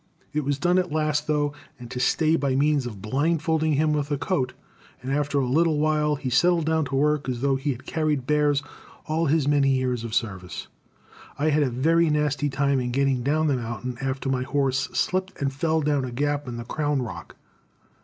[0.33, 4.09] It was done at last, though, and to stay, by means of blindfolding him with
[4.09, 4.53] a coat;
[5.03, 8.25] and after a little while he settled down to work as though he had carried
[8.25, 8.63] bears
[9.05, 10.65] all his many years of service.
[11.37, 15.39] I had a very nasty time in getting down the mountain after my horse slipped
[15.39, 17.35] and fell down a gap in the crown rock.